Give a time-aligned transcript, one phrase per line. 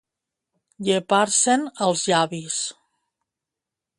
[0.87, 2.57] Llepar-se'n els llavis.